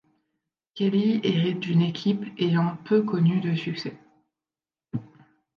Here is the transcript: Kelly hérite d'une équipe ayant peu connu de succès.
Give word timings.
Kelly 0.73 1.21
hérite 1.23 1.59
d'une 1.59 1.83
équipe 1.83 2.23
ayant 2.39 2.75
peu 2.85 3.03
connu 3.03 3.39
de 3.39 3.53
succès. 3.53 3.99